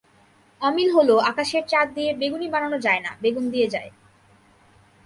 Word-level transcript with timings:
অমিল 0.61 0.89
হলো 0.91 1.15
আকাশের 1.21 1.63
চাঁদ 1.67 1.87
দিয়ে 1.95 2.11
বেগুনি 2.13 2.47
বানানো 2.49 2.77
যায় 2.79 3.01
না, 3.01 3.11
বেগুন 3.21 3.45
দিয়ে 3.49 3.67
যায়। 3.67 3.89